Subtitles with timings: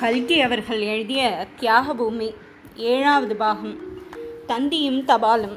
[0.00, 2.34] கல்கி அவர்கள் எழுதிய தியாகபூமி
[2.76, 3.78] ஏழாவது பாகம்.
[4.48, 5.56] தந்தியும் தபாலும்.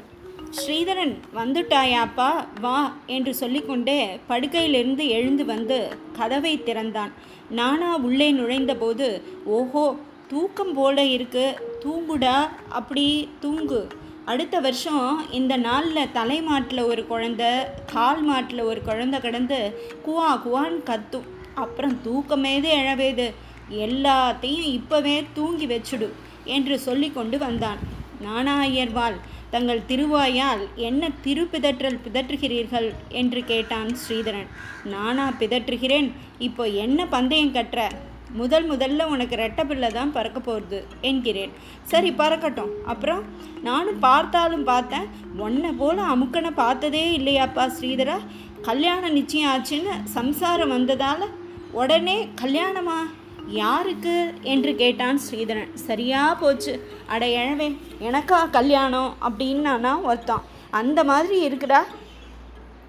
[0.50, 7.12] ஸ்ரீதரன் வந்துட்டாயாப்பா வா என்று சொல்லிக்கொண்டே படுக்கையிலிருந்து எழுந்து வந்து கதவை திறந்தான்.
[7.50, 9.96] நானா உள்ளே நுழைந்தபோது ஓஹோ
[10.28, 11.46] தூக்கம் போல இருக்கு
[11.84, 13.86] தூங்குடா அப்படி தூங்கு.
[14.24, 20.82] அடுத்த வருஷம் இந்த நாளில் தலை மாட்டில் ஒரு குழந்த கால் மாட்டில் ஒரு குழந்த கிடந்து குவா குவான்னு
[20.82, 21.30] கத்தும்.
[21.54, 23.32] அப்புறம் தூக்கமேது எழவேது.
[23.72, 26.08] எல்லாத்தையும் இப்போவே தூங்கி வச்சுடு
[26.44, 27.78] என்று சொல்லி கொண்டு வந்தான்.
[28.20, 29.16] நானா ஐயர்வாள்
[29.50, 32.92] தங்கள் திருவாயால் என்ன திரு பிதற்றல் பிதற்றுகிறீர்கள்?
[33.08, 34.48] என்று கேட்டான் ஸ்ரீதரன்.
[34.84, 36.12] நானா பிதற்றுகிறேன்.
[36.38, 37.88] இப்போ என்ன பந்தயம் கட்டுற?
[38.34, 41.50] முதல் முதல்ல உனக்கு ரெட்டை பிள்ளை தான் பறக்க போகிறது என்கிறேன்.
[41.82, 42.72] சரி பறக்கட்டும்.
[42.84, 43.22] அப்புறம்?
[43.62, 45.08] நானும் பார்த்தாலும் பார்த்தேன்.
[45.36, 48.18] உன்னை போல் அமுக்கனை பார்த்ததே இல்லையாப்பா ஸ்ரீதரா?
[48.62, 51.28] கல்யாணம் நிச்சயம் ஆச்சுன்னு சம்சாரம் வந்ததால்
[51.72, 53.00] உடனே கல்யாணமா?
[53.46, 55.74] யாருக்கு என்று கேட்டான் ஸ்ரீதரன்.
[55.74, 56.88] சரியா போச்சு.
[57.06, 60.42] அட எழவே எனக்கா கல்யாணம் அப்படின்னானா ஒருத்தான்.
[60.70, 61.82] அந்த மாதிரி இருக்குடா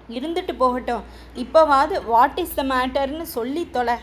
[0.08, 1.02] இருந்துட்டு போகட்டும்.
[1.36, 3.94] இப்போவாது வாட் இஸ் த மேட்டர்னு சொல்லி தொலை.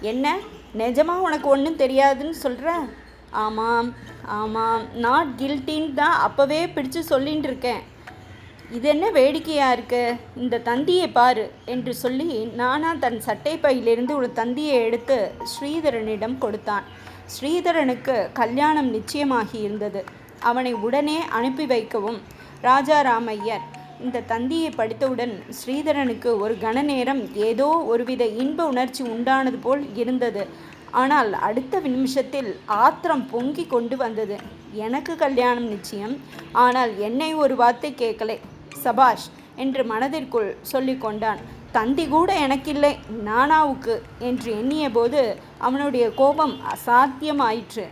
[0.00, 0.36] என்ன?
[0.78, 2.86] நிஜமாக உனக்கு ஒன்றும் தெரியாதுன்னு சொல்கிற
[3.30, 3.94] ஆமாம்
[4.26, 4.82] ஆமாம்.
[4.94, 7.82] நாட் கில்ட்டின்னு தான் அப்போவே பிடிச்சு சொல்லின்னு இருக்கேன்.
[8.76, 10.02] இது என்ன வேடிக்கையாக இருக்கு?
[10.42, 12.28] இந்த தந்தியை பாரு என்று சொல்லி
[12.60, 15.18] நானா தன் சட்டை பையிலிருந்து ஒரு தந்தியை எடுத்து
[15.52, 16.84] ஸ்ரீதரனிடம் கொடுத்தான்.
[17.34, 20.00] ஸ்ரீதரனுக்கு கல்யாணம் நிச்சயமாகி இருந்தது.
[20.50, 22.18] அவனை உடனே அனுப்பி வைக்கவும்
[22.68, 23.64] ராஜாராமையர்
[24.04, 30.44] இந்த தந்தியை படித்தவுடன் ஸ்ரீதரனுக்கு ஒரு கண நேரம் ஏதோ ஒருவித இன்ப உணர்ச்சி உண்டானது போல் இருந்தது.
[31.02, 34.36] ஆனால் அடுத்த நிமிஷத்தில் ஆத்திரம் பொங்கி கொண்டு வந்தது.
[34.86, 36.16] எனக்கு கல்யாணம் நிச்சயம்.
[36.52, 38.36] ஆனால் என்னை ஒரு வார்த்தை கேட்கலை.
[38.82, 39.26] சபாஷ்
[39.62, 41.40] என்று மனதிற்குள் சொல்லி கொண்டான்.
[41.76, 42.92] தந்தி கூட எனக்கில்லை
[43.28, 43.94] நானாவுக்கு
[44.28, 45.22] என்று எண்ணிய போது
[45.66, 47.86] அவனுடைய கோபம் அசாத்தியமாயிற்று.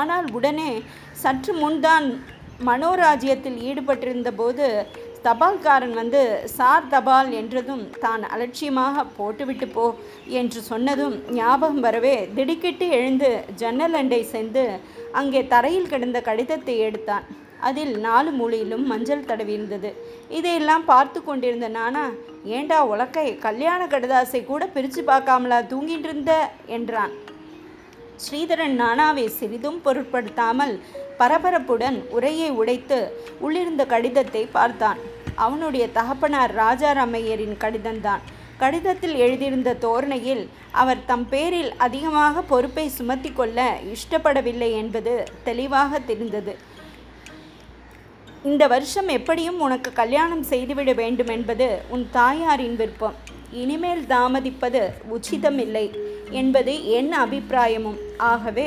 [0.00, 0.70] ஆனால் உடனே
[1.22, 2.06] சற்று முன்தான்
[2.68, 4.66] மனோராஜ்யத்தில் ஈடுபட்டிருந்த போது
[5.26, 6.20] தபால்காரன் வந்து
[6.54, 9.84] சார் தபால் என்றதும் தான் அலட்சியமாக போட்டுவிட்டு போ
[10.40, 13.30] என்று சொன்னதும் ஞாபகம் வரவே திடுக்கிட்டு எழுந்து
[13.60, 14.64] ஜன்னல் அண்டை சென்று
[15.20, 17.26] அங்கே தரையில் கிடந்த கடிதத்தை எடுத்தான்.
[17.68, 19.90] அதில் நாலு மூலையிலும் மஞ்சள் தடவியிருந்தது
[20.36, 22.04] இதையெல்லாம் பார்த்து கொண்டிருந்த நானா
[22.56, 26.32] ஏண்டா உலக்கை கல்யாண கடிதாசை கூட பிரித்து பார்க்காமலா தூங்கிட்டு இருந்த?
[26.76, 27.12] என்றான்.
[28.24, 30.74] ஸ்ரீதரன் நானாவை சிறிதும் பொருட்படுத்தாமல்
[31.20, 32.98] பரபரப்புடன் உரையை உடைத்து
[33.44, 35.00] உள்ளிருந்த கடிதத்தை பார்த்தான்.
[35.44, 38.24] அவனுடைய தகப்பனார் ராஜாராமையரின் கடிதம்தான்
[38.62, 40.42] கடிதத்தில் எழுதியிருந்த தோரணையில்
[40.80, 43.58] அவர் தம் பேரில் அதிகமாக பொறுப்பை சுமத்தி கொள்ள
[43.94, 45.14] இஷ்டப்படவில்லை என்பது
[45.48, 46.52] தெளிவாக தெரிந்தது.
[48.50, 53.14] இந்த வருஷம் எப்படியும் உனக்கு கல்யாணம் செய்துவிட வேண்டும் என்பது உன் தாயாரின் விருப்பம்.
[53.50, 54.80] இனிமேல் தாமதிப்பது
[55.14, 55.84] உச்சிதமில்லை
[56.30, 58.00] என்பது என் அபிப்பிராயமும்.
[58.16, 58.66] ஆகவே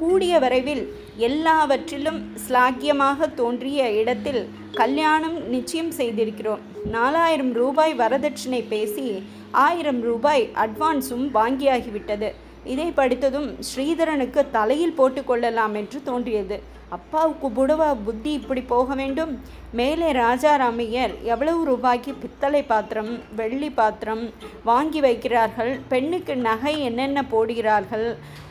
[0.00, 0.84] கூடிய வரைவில்
[1.16, 4.42] எல்லாவற்றிலும் ஸ்லாக்கியமாக தோன்றிய இடத்தில்
[4.72, 6.62] கல்யாணம் நிச்சயம் செய்திருக்கிறோம்.
[6.96, 12.30] நாலாயிரம் ரூபாய் வரதட்சணை பேசி ஆயிரம் ரூபாய் அட்வான்ஸும் வாங்கியாகிவிட்டது.
[12.64, 16.58] இதை படித்ததும் ஸ்ரீதரனுக்கு தலையில் போட்டுக்கொள்ளலாம் என்று தோன்றியது.
[16.96, 19.32] அப்பாவுக்கு புடவா புத்தி இப்படி போக வேண்டும்?
[19.78, 24.24] மேலே ராஜாராமையர் எவ்வளவு ரூபாய்க்கு பித்தளை பாத்திரம் வெள்ளி பாத்திரம்
[24.70, 25.72] வாங்கி வைக்கிறார்கள்?
[25.88, 28.06] பெண்ணுக்கு நகை என்னென்ன போடுகிறார்கள்?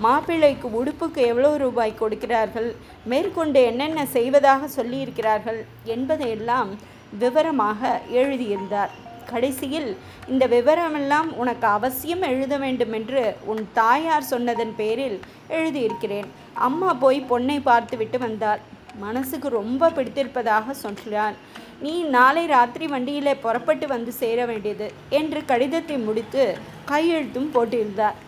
[0.06, 2.70] மாப்பிள்ளைக்கு உடுப்புக்கு எவ்வளவு ரூபாய் கொடுக்கிறார்கள்?
[3.14, 5.62] மேற்கொண்டு என்னென்ன செய்வதாக சொல்லியிருக்கிறார்கள்?
[5.96, 6.72] என்பதையெல்லாம்
[7.24, 8.94] விவரமாக எழுதியிருந்தார்.
[9.32, 9.90] கடைசியில்
[10.32, 15.18] இந்த விவரமெல்லாம் உனக்கு அவசியம் எழுத வேண்டும் என்று உன் தாயார் சொன்னதன் பேரில்
[15.58, 16.28] எழுதியிருக்கிறேன்.
[16.68, 18.62] அம்மா போய் பொண்ணை பார்த்துவிட்டு வந்தார்
[19.06, 21.36] மனசுக்கு ரொம்ப பிடித்திருப்பதாக சொல்கிறார்
[21.86, 24.88] நீ நாளை ராத்திரி வண்டியில் புறப்பட்டு வந்து சேர வேண்டியது
[25.20, 26.44] என்று கடிதத்தை முடித்து
[26.92, 28.20] கையெழுத்தும் போட்டிருந்தார்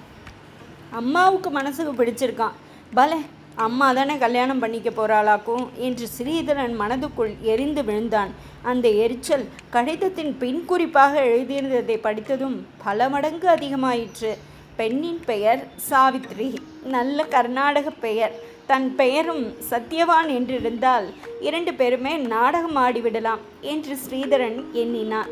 [1.01, 2.55] அம்மாவுக்கு மனசுக்கு பிடிச்சிருக்கான்.
[2.97, 3.19] பலே
[3.55, 8.31] அம்மா தானே கல்யாணம் பண்ணிக்க போகிறாளாக்கும் என்று ஸ்ரீதரன் மனதுக்குள் எரிந்து விழுந்தான்.
[8.61, 14.31] அந்த எரிச்சல் கடிதத்தின் பின் குறிப்பாக எழுதியிருந்ததை படித்ததும் பல மடங்கு அதிகமாயிற்று.
[14.75, 18.31] பெண்ணின் பெயர் சாவித்ரி நல்ல கர்நாடக பெயர்.
[18.67, 25.31] தன் பெயரும் சத்யவான் என்றிருந்தால் இரண்டு பேருமே நாடகம் ஆடிவிடலாம் என்று ஸ்ரீதரன் எண்ணினான்.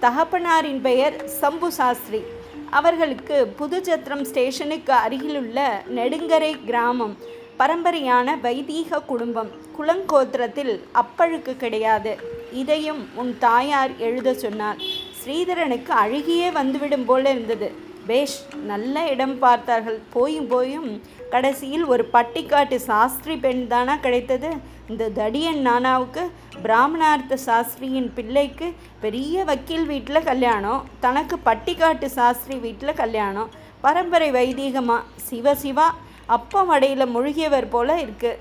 [0.00, 2.22] தகப்பனாரின் பெயர் சம்பு சாஸ்திரி.
[2.70, 7.38] அவர்களுக்கு புதுச்சத்திரம் ஸ்டேஷனுக்கு அருகிலுள்ள நெடுங்கரை கிராமம்.
[7.60, 12.12] பரம்பரையான வைதீக குடும்பம் குலங்கோத்திரத்தில் அப்பழுக்கு கிடையாது.
[12.60, 14.78] இதையும் உன் தாயார் எழுத சொன்னார்.
[15.20, 17.68] ஸ்ரீதரனுக்கு அழுகியே வந்துவிடும் போல இருந்தது.
[18.08, 18.38] பேஷ்
[18.70, 19.98] நல்ல இடம் பார்த்தார்கள்.
[20.14, 20.88] போயும் போயும்
[21.34, 24.50] கடைசியில் ஒரு பட்டிக்காட்டு சாஸ்திரி பெண் தானா கிடைத்தது.
[24.90, 26.22] இந்த தடியன் நானாவுக்கு
[26.64, 28.68] பிராமணார்த்த சாஸ்திரியின் பிள்ளைக்கு
[29.04, 33.52] பெரிய வக்கீல் வீட்டில் கல்யாணம் தனக்கு பட்டிக்காட்டு சாஸ்திரி வீட்டில் கல்யாணம்
[33.84, 35.88] பரம்பரை வைதீகமாக சிவ சிவா
[36.36, 38.32] அப்பம் அடையில் முழுகியவர் போல இருக்கு.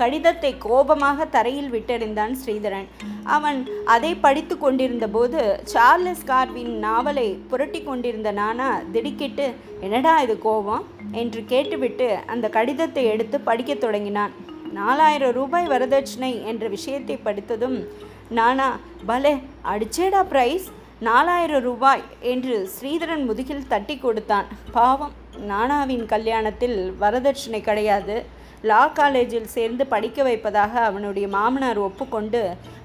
[0.00, 2.88] கடிதத்தை கோபமாக தரையில் விட்டெறிந்தான் ஸ்ரீதரன்.
[3.36, 3.58] அவன்
[3.94, 5.40] அதை படித்து கொண்டிருந்த போது
[5.72, 9.46] சார்லஸ் கார்வின் நாவலை புரட்டி கொண்டிருந்த நானா திடுக்கிட்டு
[9.80, 10.84] என்னடா இது கோபம்?
[11.22, 14.34] என்று கேட்டுவிட்டு அந்த கடிதத்தை எடுத்து படிக்கத் தொடங்கினான்.
[14.78, 17.78] நாலாயிரம் ரூபாய் வரதட்சணை என்ற விஷயத்தை படித்ததும்
[18.38, 18.68] நானா
[19.10, 19.34] பலே
[19.72, 20.66] அடிச்சேடா பிரைஸ்
[21.08, 22.02] நாலாயிரம் ரூபாய்
[22.32, 24.46] என்று ஸ்ரீதரன் முதுகில் தட்டி கொடுத்தான்.
[24.72, 25.14] பாவம்.
[25.50, 28.16] நானாவின் கல்யாணத்தில் வரதட்சணை கிடையாது.
[28.70, 32.42] லா காலேஜில் சேர்ந்து படிக்க வைப்பதாக அவனுடைய மாமனார் ஒப்புக்கொண்டு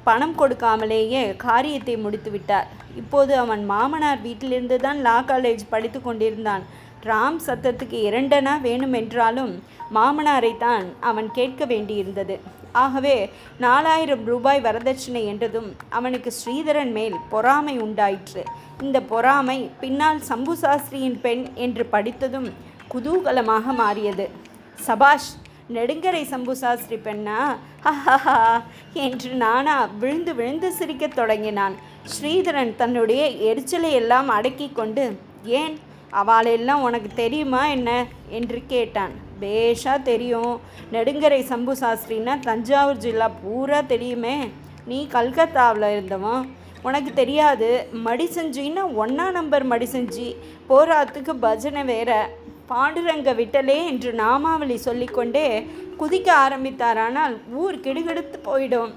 [0.07, 2.67] பணம் கொடுக்காமலேயே காரியத்தை முடித்து விட்டார்
[3.01, 6.65] இப்போது அவன் மாமனார் வீட்டிலிருந்து தான் லா காலேஜ் படித்து கொண்டிருந்தான்.
[7.09, 9.53] ராம் சத்தத்துக்கு இரண்டனா வேணுமென்றாலும்
[9.97, 12.37] மாமனாரை தான் அவன் கேட்க வேண்டியிருந்தது.
[12.73, 13.29] ஆகவே
[13.59, 18.43] நாலாயிரம் ரூபாய் வரதட்சணை என்றதும் அவனுக்கு ஸ்ரீதரன் மேல் பொறாமை உண்டாயிற்று.
[18.81, 22.49] இந்த பொறாமை பின்னால் சம்பு சாஸ்திரியின் பெண் என்று படித்ததும்
[22.93, 24.29] குதூகலமாக மாறியது.
[24.75, 25.31] சபாஷ்
[25.73, 27.55] நெடுங்கரை சம்பு சாஸ்திரி பெண்ணா?
[27.83, 28.61] ஹஹஹா
[28.93, 31.75] என்று நானா விழுந்து விழுந்து சிரிக்கத் தொடங்கினான்.
[32.13, 35.79] ஸ்ரீதரன் தன்னுடைய எரிச்சலை எல்லாம் அடக்கி கொண்டு ஏன்?
[36.09, 38.05] அவளெல்லாம் உனக்கு தெரியுமா என்ன?
[38.29, 39.22] என்று கேட்டான்.
[39.41, 40.61] பேஷாக தெரியும்.
[40.91, 44.51] நெடுங்கரை சம்பு சாஸ்திரின்னா தஞ்சாவூர் ஜில்லா பூரா தெரியுமே.
[44.85, 46.55] நீ கல்கத்தாவில் இருந்தவன்.
[46.83, 47.87] உனக்கு தெரியாது.
[48.05, 50.35] மடிசஞ்சின்னா ஒன்றா நம்பர் மடிசஞ்சி
[50.69, 52.29] போராத்துக்கு பஜனை வேற.
[52.69, 55.67] பாண்டுரங்க விட்டலே என்று நாமாவளி சொல்லிக்கொண்டே
[55.99, 58.91] குதிக்க ஆரம்பித்தாரானால் ஊர் கிடுகிடுத்து போயிடும்.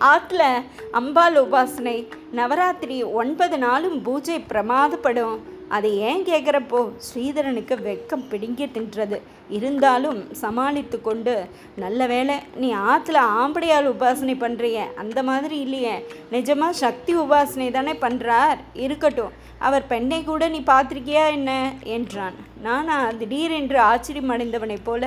[0.00, 0.42] ஆற்றுல
[0.92, 2.08] அம்பாள் உபாசனை.
[2.32, 5.51] நவராத்திரி ஒன்பது நாளும் பூஜை பிரமாதப்படும்.
[5.76, 9.18] அதை ஏன் கேட்குறப்போ ஸ்ரீதரனுக்கு வெக்கம் பிடுங்கி தின்றது
[9.56, 11.34] இருந்தாலும் சமாளித்து கொண்டு
[11.82, 15.94] நல்ல வேளை நீ ஆற்றுல ஆம்படையால் உபாசனை பண்ணுறிய அந்த மாதிரி இல்லையே.
[16.34, 19.34] நிஜமாக சக்தி உபாசனை தானே பண்ணுறார் இருக்கட்டும்
[19.68, 21.50] அவர் பெண்ணை கூட நீ பார்த்துருக்கியா என்ன?
[21.96, 22.36] என்றான்.
[22.66, 25.04] நானா திடீரென்று ஆச்சரியம் அடைந்தவனைப் போல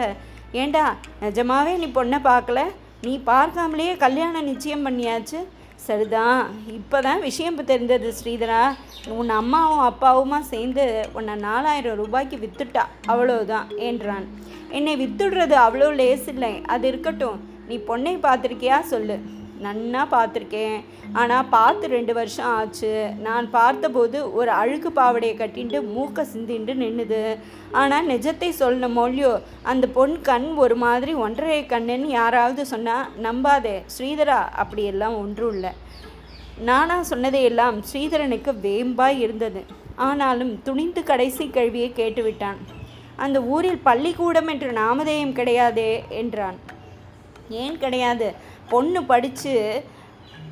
[0.62, 0.86] ஏண்டா
[1.22, 2.60] நிஜமாவே நீ பொண்ணை பார்க்கல?
[3.02, 5.40] நீ பார்க்காமலேயே கல்யாணம் நிச்சயம் பண்ணியாச்சு?
[5.76, 6.40] சரிதான்
[6.76, 8.62] இப்போ தான் விஷயம் தெரிந்தது ஸ்ரீதரா.
[9.18, 14.26] உன் அம்மாவும் அப்பாவுமா சேர்ந்து உன்னை நாலாயிரம் ரூபாய்க்கு வித்துட்டா அவ்வளோதான் என்றான்.
[14.78, 19.18] என்னை வித்துடுறது அவ்வளோ லேஸ் இல்லை அது இருக்கட்டும் நீ பொண்ணை பார்த்துருக்கியா சொல்லு.
[19.64, 20.78] நன்னா பார்த்துருக்கேன்.
[21.20, 22.92] ஆனால் பார்த்து ரெண்டு வருஷம் ஆச்சு.
[23.28, 27.22] நான் பார்த்தபோது ஒரு அழுக்கு பாவடையை கட்டிண்டு மூக்க சிந்திண்டு நின்னுது.
[27.82, 29.32] ஆனால் நிஜத்தை சொல்லணும் மொழியோ
[29.74, 34.40] அந்த பொன் கண் ஒரு மாதிரி ஒன்றரை கண்ணுன்னு யாராவது சொன்னால் நம்பாதே ஸ்ரீதரா.
[34.64, 35.74] அப்படியெல்லாம் ஒன்றும் இல்லை.
[36.70, 39.64] நானா சொன்னதையெல்லாம் ஸ்ரீதரனுக்கு வேம்பாய் இருந்தது.
[40.08, 42.60] ஆனாலும் துணிந்து கடைசி கேள்வியை கேட்டுவிட்டான்.
[43.26, 45.92] அந்த ஊரில் பள்ளிக்கூடம் என்று நாமதேயம் கிடையாதே
[46.22, 46.58] என்றான்.
[47.64, 48.28] ஏன் கிடையாது?
[48.70, 49.54] பொண்ணு படித்து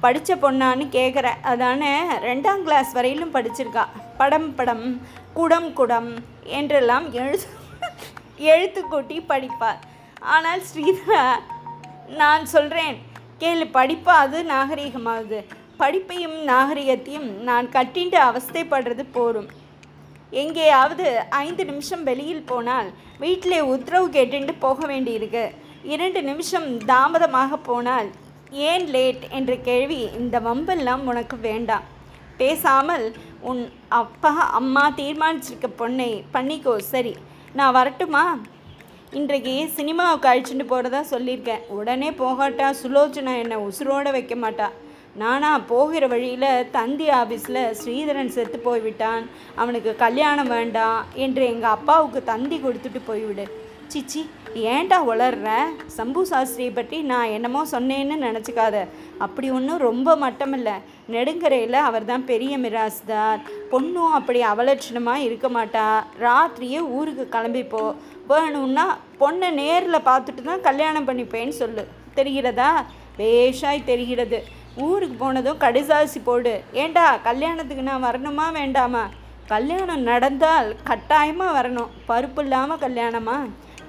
[0.03, 1.91] படித்த பொண்ணான்னு கேட்குற அதானே
[2.27, 3.83] ரெண்டாம் கிளாஸ் வரையிலும் படிச்சிருக்கா.
[4.17, 4.85] படம் படம்
[5.37, 6.09] குடம் குடம்
[6.57, 7.49] என்றெல்லாம் எழுத்து
[8.51, 9.81] எழுத்து கூட்டி படிப்பார்
[10.35, 11.23] ஆனால் ஸ்ரீதரா
[12.21, 12.95] நான் சொல்கிறேன்
[13.41, 15.39] கேளு படிப்பாது நாகரிகமாகுது.
[15.81, 19.49] படிப்பையும் நாகரிகத்தையும் நான் கட்டிண்டு அவஸ்தைப்படுறது போரும்.
[20.41, 21.07] எங்கேயாவது
[21.45, 22.89] ஐந்து நிமிஷம் வெளியில் போனால்
[23.23, 25.45] வீட்டிலே உத்தரவு கேட்டுட்டு போக வேண்டியிருக்கு.
[25.91, 28.09] இரண்டு நிமிஷம் தாமதமாக போனால்
[28.67, 29.23] ஏன் லேட்?
[29.37, 31.85] என்ற கேள்வி இந்த வம்பெல்லாம் உனக்கு வேண்டாம்.
[32.37, 33.05] பேசாமல்
[33.49, 33.61] உன்
[34.01, 36.75] அப்பா அம்மா தீர்மானிச்சிருக்க பொண்ணை பண்ணிக்கோ.
[36.91, 37.13] சரி
[37.59, 38.23] நான் வரட்டுமா?
[39.19, 41.65] இன்றைக்கு சினிமாவுக்கு அழிச்சுட்டு போகிறதா சொல்லியிருக்கேன்.
[41.79, 44.69] உடனே போகாட்டா சுலோச்சனா என்னை உசுரோட வைக்க மாட்டா.
[45.23, 49.25] நானா போகிற வழியில் தந்தி ஆஃபீஸில் ஸ்ரீதரன் செத்து போய்விட்டான்.
[49.55, 53.47] அவனுக்கு கல்யாணம் வேண்டாம் என்று எங்கள் அப்பாவுக்கு தந்தி கொடுத்துட்டு போய்விடு.
[53.93, 54.23] சிச்சி
[54.55, 55.49] ஏன்டா வளர்ற?
[55.95, 58.77] சம்பு சாஸ்திரியை பற்றி நான் என்னமோ சொன்னேன்னு நினச்சிக்காத.
[59.25, 60.75] அப்படி ஒன்றும் ரொம்ப மட்டமில்லை.
[61.13, 63.39] நெடுங்கரையில் அவர் தான் பெரிய மிராஸ்தார்.
[63.71, 65.85] பொண்ணும் அப்படி அவலட்சணமாக இருக்க மாட்டா.
[66.25, 67.95] ராத்திரியே ஊருக்கு கிளம்பிப்போ.
[68.27, 68.85] வேணும்னா
[69.21, 71.85] பொண்ணை நேரில் பார்த்துட்டு தான் கல்யாணம் பண்ணிப்பேன்னு சொல்லு.
[72.19, 72.71] தெரிகிறதா?
[73.17, 74.39] வேஷாய் தெரிகிறது.
[74.75, 76.63] ஊருக்கு போனதும் கடிசாசி போடு.
[76.73, 79.03] ஏண்டா கல்யாணத்துக்கு நான் வரணுமா வேண்டாமா?
[79.47, 81.91] கல்யாணம் நடந்தால் கட்டாயமாக வரணும்.
[82.07, 83.37] பருப்பு இல்லாமல் கல்யாணமா?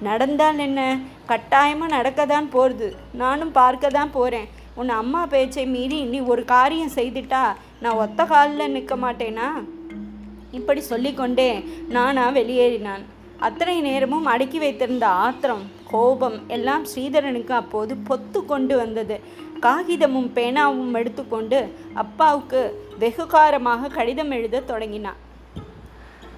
[0.01, 0.99] நடந்தால் என்ன?
[1.25, 6.95] கட்டாயமாக நடக்க தான் போகிறது நானும் பார்க்க தான் போகிறேன் உன் அம்மா பேச்சை மீறி நீ ஒரு காரியம்
[6.95, 7.43] செய்துட்டா
[7.79, 9.49] நான் ஒத்த காலில் நிற்க மாட்டேனா?
[10.51, 13.03] இப்படி சொல்லிக்கொண்டே நானா வெளியேறினான்.
[13.39, 19.19] அத்தனை நேரமும் அடக்கி வைத்திருந்த ஆத்திரம் கோபம் எல்லாம் ஸ்ரீதரனுக்கு அப்போது பொத்து கொண்டு வந்தது.
[19.59, 22.61] காகிதமும் பேனாவும் எடுத்துக்கொண்டு அப்பாவுக்கு
[22.99, 25.17] வெகுகாரமாக கடிதம் எழுத தொடங்கினான்.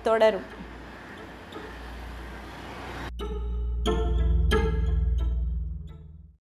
[0.04, 0.57] தொடரும்.